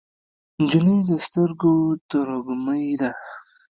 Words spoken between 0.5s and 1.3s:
نجلۍ د